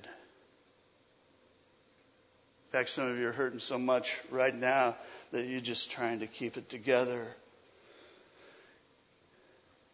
[2.68, 4.96] In fact, some of you are hurting so much right now
[5.32, 7.28] that you're just trying to keep it together.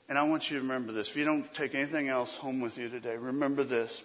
[0.07, 1.09] And I want you to remember this.
[1.09, 4.03] If you don't take anything else home with you today, remember this.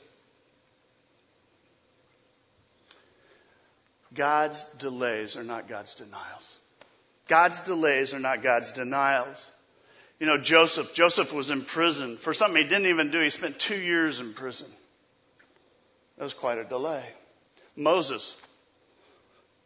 [4.12, 6.56] God's delays are not God's denials.
[7.28, 9.44] God's delays are not God's denials.
[10.20, 13.20] You know, Joseph, Joseph was in prison for something he didn't even do.
[13.20, 14.68] He spent two years in prison.
[16.18, 17.04] That was quite a delay.
[17.76, 18.40] Moses,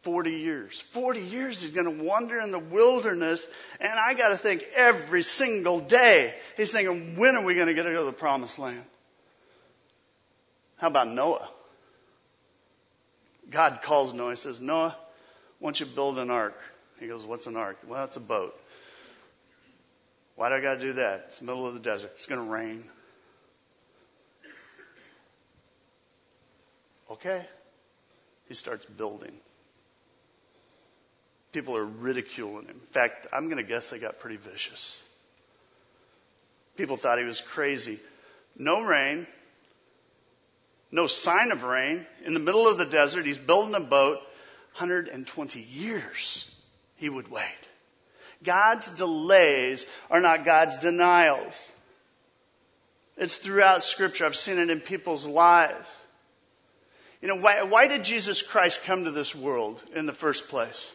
[0.01, 0.81] 40 years.
[0.81, 3.45] 40 years he's going to wander in the wilderness.
[3.79, 7.73] And I got to think every single day he's thinking, when are we going to
[7.73, 8.83] get to go to the promised land?
[10.77, 11.47] How about Noah?
[13.49, 14.95] God calls Noah and says, Noah,
[15.59, 16.57] why don't you build an ark?
[16.99, 17.77] He goes, what's an ark?
[17.87, 18.59] Well, it's a boat.
[20.35, 21.25] Why do I got to do that?
[21.27, 22.11] It's the middle of the desert.
[22.15, 22.83] It's going to rain.
[27.11, 27.45] Okay.
[28.47, 29.33] He starts building.
[31.51, 32.75] People are ridiculing him.
[32.75, 35.03] In fact, I'm going to guess they got pretty vicious.
[36.77, 37.99] People thought he was crazy.
[38.57, 39.25] No rain.
[40.91, 42.05] No sign of rain.
[42.25, 44.19] In the middle of the desert, he's building a boat.
[44.75, 46.48] 120 years
[46.99, 47.43] he would wait.
[48.43, 51.71] God's delays are not God's denials.
[53.17, 54.25] It's throughout scripture.
[54.25, 55.89] I've seen it in people's lives.
[57.21, 60.89] You know, why, why did Jesus Christ come to this world in the first place?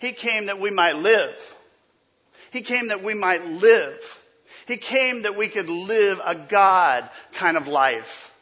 [0.00, 1.56] He came that we might live.
[2.52, 4.20] He came that we might live.
[4.66, 8.32] He came that we could live a God kind of life.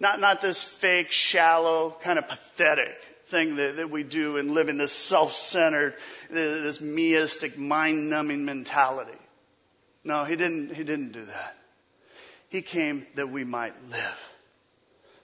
[0.00, 2.96] Not, not this fake, shallow, kind of pathetic
[3.28, 5.94] thing that, that we do and live in this self-centered,
[6.30, 9.18] this meistic, mind-numbing mentality.
[10.04, 11.56] No, he didn't, he didn't do that.
[12.48, 14.34] He came that we might live.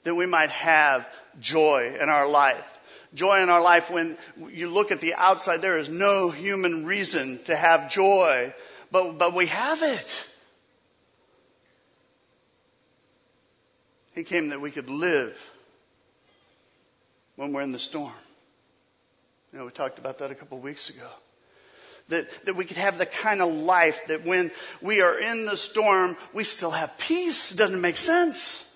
[0.04, 1.08] That we might have
[1.40, 2.78] joy in our life.
[3.14, 4.18] Joy in our life when
[4.50, 8.52] you look at the outside, there is no human reason to have joy,
[8.90, 10.26] but, but we have it.
[14.14, 15.53] He came that we could live
[17.36, 18.12] when we're in the storm.
[19.52, 21.08] You know, we talked about that a couple of weeks ago.
[22.08, 24.50] That, that we could have the kind of life that when
[24.82, 27.52] we are in the storm, we still have peace.
[27.52, 28.70] It doesn't make sense.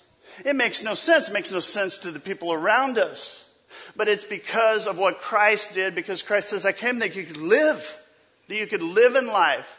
[0.44, 1.28] It makes no sense.
[1.28, 3.44] It makes no sense to the people around us.
[3.96, 7.36] But it's because of what Christ did, because Christ says, I came that you could
[7.36, 8.00] live,
[8.48, 9.77] that you could live in life.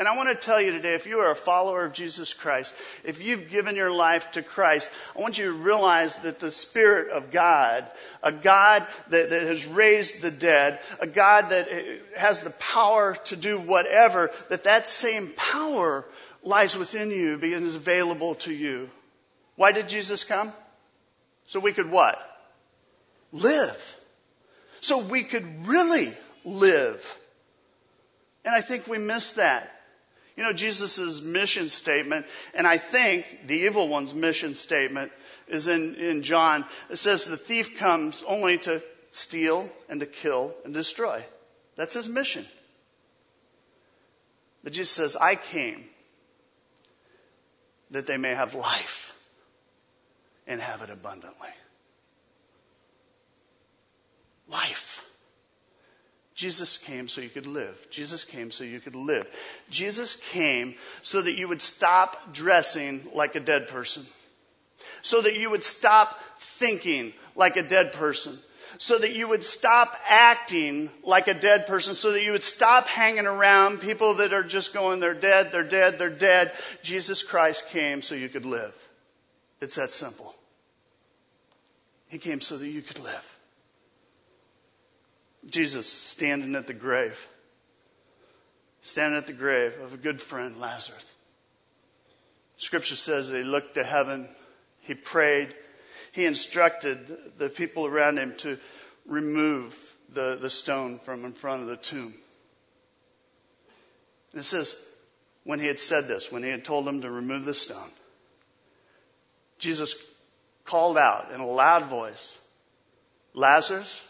[0.00, 2.74] And I want to tell you today, if you are a follower of Jesus Christ,
[3.04, 7.10] if you've given your life to Christ, I want you to realize that the Spirit
[7.10, 7.84] of God,
[8.22, 11.68] a God that, that has raised the dead, a God that
[12.16, 16.06] has the power to do whatever, that that same power
[16.42, 18.88] lies within you and is available to you.
[19.56, 20.50] Why did Jesus come?
[21.44, 22.18] So we could what?
[23.32, 23.96] Live.
[24.80, 26.08] So we could really
[26.42, 27.18] live.
[28.46, 29.76] And I think we miss that.
[30.40, 32.24] You know, Jesus' mission statement,
[32.54, 35.12] and I think the evil one's mission statement
[35.48, 36.64] is in, in John.
[36.88, 41.22] It says the thief comes only to steal and to kill and destroy.
[41.76, 42.46] That's his mission.
[44.64, 45.84] But Jesus says, I came
[47.90, 49.14] that they may have life
[50.46, 51.50] and have it abundantly.
[54.48, 55.04] Life.
[56.40, 57.86] Jesus came so you could live.
[57.90, 59.28] Jesus came so you could live.
[59.68, 64.06] Jesus came so that you would stop dressing like a dead person.
[65.02, 68.38] So that you would stop thinking like a dead person.
[68.78, 71.94] So that you would stop acting like a dead person.
[71.94, 75.62] So that you would stop hanging around people that are just going, they're dead, they're
[75.62, 76.52] dead, they're dead.
[76.82, 78.74] Jesus Christ came so you could live.
[79.60, 80.34] It's that simple.
[82.08, 83.39] He came so that you could live.
[85.48, 87.28] Jesus standing at the grave,
[88.82, 91.10] standing at the grave of a good friend, Lazarus.
[92.58, 94.28] Scripture says that he looked to heaven,
[94.80, 95.54] he prayed,
[96.12, 98.58] he instructed the people around him to
[99.06, 99.78] remove
[100.12, 102.14] the, the stone from in front of the tomb.
[104.32, 104.74] And it says,
[105.44, 107.90] when he had said this, when he had told them to remove the stone,
[109.58, 109.94] Jesus
[110.64, 112.38] called out in a loud voice,
[113.34, 114.06] Lazarus,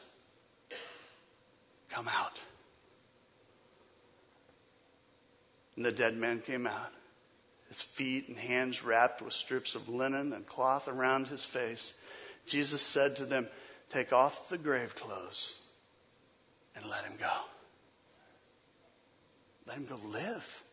[1.90, 2.38] come out.
[5.76, 6.92] And the dead man came out,
[7.68, 12.00] his feet and hands wrapped with strips of linen and cloth around his face.
[12.46, 13.48] Jesus said to them,
[13.90, 15.58] Take off the grave clothes
[16.76, 17.32] and let him go.
[19.66, 20.64] Let him go live.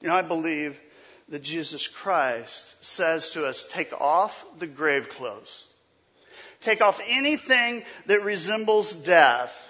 [0.00, 0.78] You know, I believe
[1.28, 5.66] that Jesus Christ says to us, take off the grave clothes.
[6.62, 9.68] Take off anything that resembles death.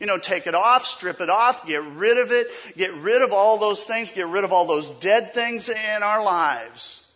[0.00, 3.32] You know, take it off, strip it off, get rid of it, get rid of
[3.32, 7.06] all those things, get rid of all those dead things in our lives,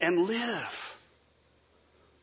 [0.00, 0.96] and live.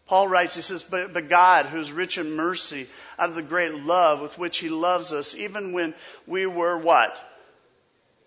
[0.08, 2.88] Paul writes, he says, but, but God, who's rich in mercy,
[3.20, 5.94] out of the great love with which he loves us, even when
[6.26, 7.18] we were what?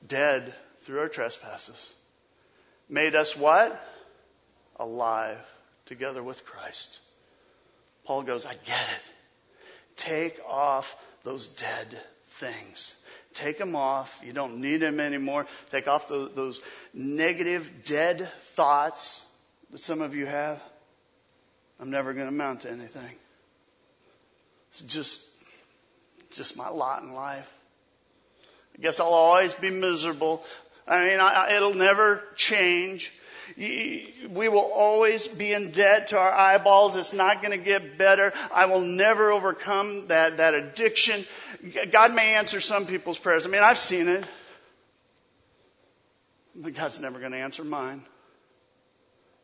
[0.07, 1.91] Dead through our trespasses.
[2.89, 3.79] Made us what?
[4.77, 5.39] Alive
[5.87, 6.99] together with Christ.
[8.11, 9.13] Paul goes, I get it.
[9.95, 11.87] Take off those dead
[12.27, 12.93] things.
[13.35, 14.21] Take them off.
[14.27, 15.47] You don't need them anymore.
[15.71, 16.61] Take off those, those
[16.93, 19.25] negative, dead thoughts
[19.71, 20.61] that some of you have.
[21.79, 23.15] I'm never going to amount to anything.
[24.73, 25.25] It's just,
[26.33, 27.49] just my lot in life.
[28.77, 30.43] I guess I'll always be miserable.
[30.89, 33.13] I mean, I, it'll never change.
[33.57, 36.97] We will always be in debt to our eyeballs.
[36.97, 38.33] It's not going to get better.
[38.55, 41.25] I will never overcome that, that addiction.
[41.91, 43.47] God may answer some people's prayers.
[43.47, 44.25] I mean, I've seen it.
[46.55, 48.05] But God's never going to answer mine.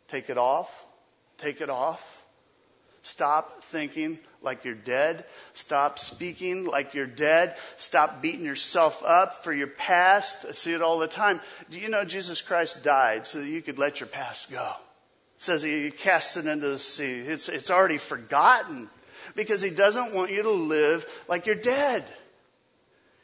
[0.09, 0.87] Take it off.
[1.39, 2.16] Take it off.
[3.07, 5.25] Stop thinking like you're dead.
[5.55, 7.57] Stop speaking like you're dead.
[7.77, 10.45] Stop beating yourself up for your past.
[10.49, 11.41] I see it all the time.
[11.71, 14.73] Do you know Jesus Christ died so that you could let your past go?
[15.37, 17.21] It says he casts it into the sea.
[17.21, 18.91] It's, it's already forgotten
[19.37, 22.05] because he doesn't want you to live like you're dead.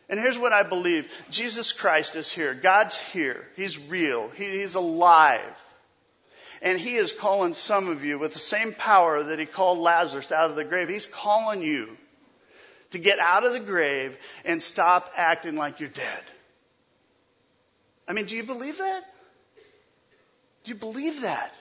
[0.08, 1.12] And here's what I believe.
[1.28, 2.54] Jesus Christ is here.
[2.54, 3.48] God's here.
[3.56, 4.28] He's real.
[4.28, 5.40] He, he's alive.
[6.62, 10.30] And he is calling some of you with the same power that he called Lazarus
[10.30, 10.88] out of the grave.
[10.88, 11.88] He's calling you
[12.92, 16.22] to get out of the grave and stop acting like you're dead.
[18.06, 19.02] I mean, do you believe that?
[20.64, 21.52] Do you believe that?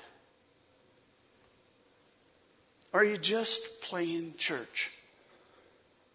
[2.93, 4.91] Or are you just playing church?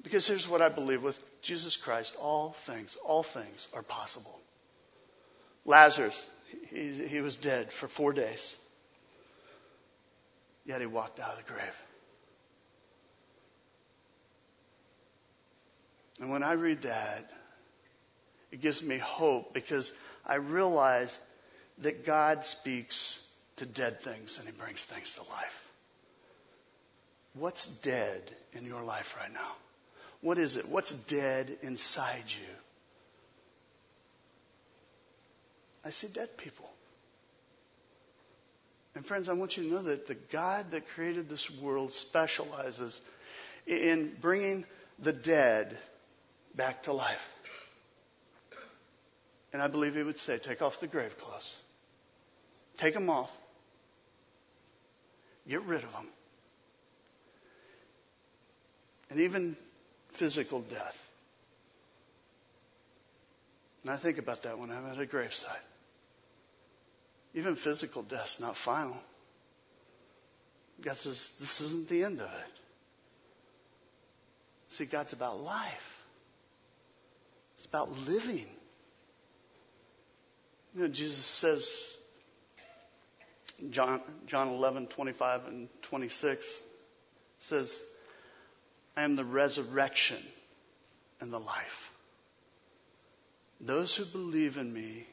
[0.02, 4.38] Because here's what I believe with Jesus Christ all things, all things are possible.
[5.64, 6.24] Lazarus,
[6.70, 8.54] he, he was dead for four days.
[10.66, 11.82] Yet he walked out of the grave.
[16.20, 17.30] And when I read that,
[18.50, 19.92] it gives me hope because
[20.26, 21.16] I realize
[21.78, 23.22] that God speaks
[23.56, 25.68] to dead things and he brings things to life.
[27.34, 28.22] What's dead
[28.54, 29.52] in your life right now?
[30.22, 30.68] What is it?
[30.68, 32.54] What's dead inside you?
[35.84, 36.68] I see dead people.
[38.96, 42.98] And friends, I want you to know that the God that created this world specializes
[43.66, 44.64] in bringing
[44.98, 45.76] the dead
[46.54, 47.34] back to life.
[49.52, 51.54] And I believe he would say, take off the grave clothes.
[52.78, 53.30] Take them off.
[55.46, 56.08] Get rid of them.
[59.10, 59.58] And even
[60.08, 61.10] physical death.
[63.82, 65.75] And I think about that when I'm at a gravesite.
[67.36, 68.96] Even physical death's not final.
[70.80, 72.52] God says, this isn't the end of it.
[74.70, 76.02] See, God's about life.
[77.56, 78.46] It's about living.
[80.74, 81.74] You know, Jesus says,
[83.70, 86.60] John, John 11, 25 and 26
[87.40, 87.82] says,
[88.96, 90.22] I am the resurrection
[91.20, 91.92] and the life.
[93.60, 95.06] Those who believe in me,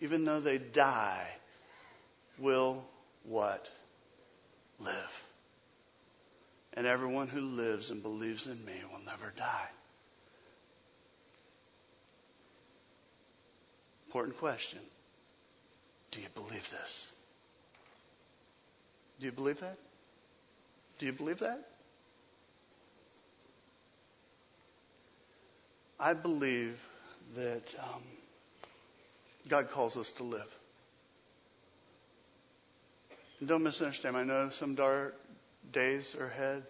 [0.00, 1.26] even though they die,
[2.40, 2.84] will
[3.24, 3.70] what?
[4.78, 5.24] Live.
[6.74, 9.68] And everyone who lives and believes in me will never die.
[14.06, 14.80] Important question.
[16.10, 17.10] Do you believe this?
[19.20, 19.76] Do you believe that?
[20.98, 21.60] Do you believe that?
[25.98, 26.80] I believe
[27.36, 28.02] that um,
[29.48, 30.59] God calls us to live.
[33.40, 34.16] And don't misunderstand.
[34.16, 35.18] I know some dark
[35.72, 36.62] days are ahead.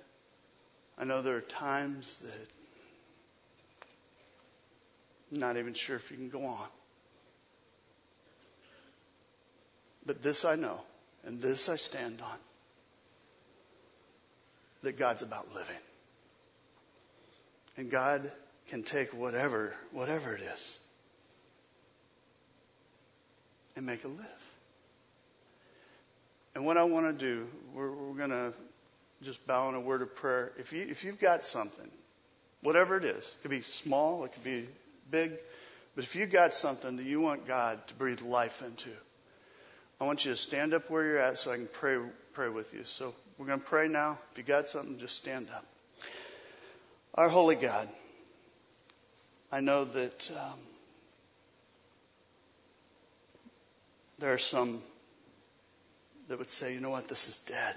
[0.97, 2.49] I know there are times that
[5.33, 6.67] I'm not even sure if you can go on.
[10.07, 10.81] But this I know,
[11.25, 12.39] and this I stand on
[14.83, 15.77] that God's about living.
[17.77, 18.31] And God
[18.69, 20.79] can take whatever, whatever it is
[23.77, 24.50] and make it live.
[26.61, 28.53] And what I want to do, we're, we're going to
[29.23, 30.53] just bow in a word of prayer.
[30.59, 31.89] If you, if you've got something,
[32.61, 34.67] whatever it is, it could be small, it could be
[35.11, 35.33] big,
[35.95, 38.91] but if you've got something that you want God to breathe life into,
[40.03, 41.97] I want you to stand up where you're at so I can pray,
[42.35, 42.85] pray with you.
[42.85, 44.19] So we're going to pray now.
[44.33, 45.65] If you got something, just stand up.
[47.15, 47.89] Our holy God,
[49.51, 50.59] I know that um,
[54.19, 54.83] there are some
[56.31, 57.75] that would say, you know what, this is dead.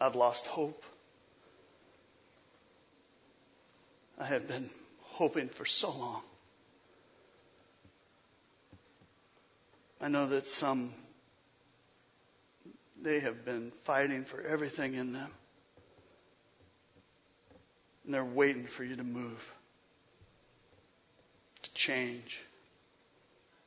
[0.00, 0.84] I've lost hope.
[4.18, 4.68] I have been
[5.02, 6.22] hoping for so long.
[10.00, 10.92] I know that some,
[13.00, 15.30] they have been fighting for everything in them.
[18.04, 19.54] And they're waiting for you to move,
[21.62, 22.40] to change,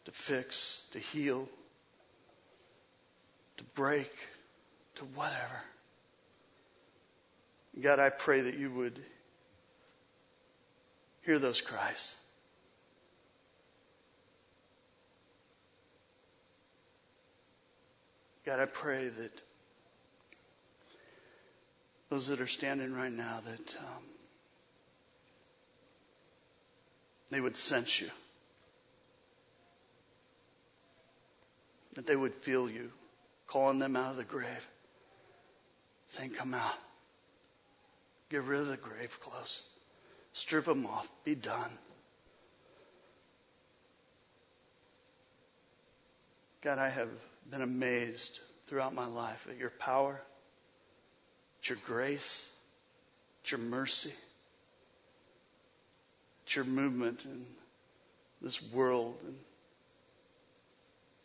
[0.04, 1.48] to fix, to heal,
[3.62, 4.12] to break,
[4.96, 5.62] to whatever.
[7.80, 9.00] God, I pray that you would
[11.22, 12.16] hear those cries.
[18.46, 19.42] God, I pray that
[22.10, 24.04] those that are standing right now, that um,
[27.30, 28.10] they would sense you,
[31.94, 32.92] that they would feel you
[33.52, 34.68] calling them out of the grave,
[36.08, 36.74] saying, Come out.
[38.30, 39.62] Get rid of the grave clothes.
[40.32, 41.10] Strip them off.
[41.26, 41.70] Be done.
[46.62, 47.10] God, I have
[47.50, 50.22] been amazed throughout my life at your power,
[51.62, 52.48] at your grace,
[53.44, 54.14] at your mercy,
[56.46, 57.46] at your movement in
[58.42, 59.36] this world and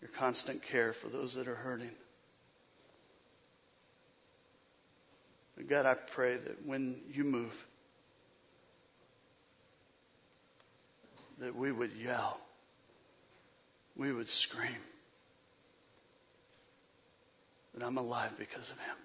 [0.00, 1.90] your constant care for those that are hurting.
[5.64, 7.66] God, I pray that when you move,
[11.38, 12.38] that we would yell,
[13.96, 14.76] we would scream
[17.74, 18.96] that I'm alive because of him.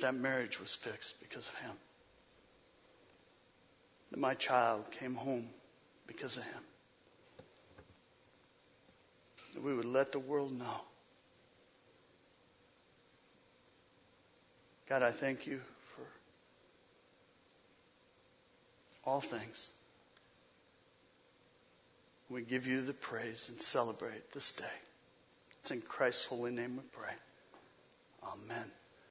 [0.00, 1.72] That marriage was fixed because of him.
[4.10, 5.46] That my child came home
[6.06, 6.62] because of him.
[9.54, 10.80] That we would let the world know.
[14.90, 15.60] God, I thank you
[15.94, 16.02] for
[19.08, 19.70] all things.
[22.28, 24.64] We give you the praise and celebrate this day.
[25.62, 27.14] It's in Christ's holy name we pray.
[28.24, 28.66] Amen.